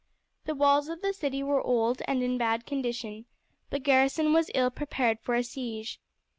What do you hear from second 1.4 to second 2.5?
were old and in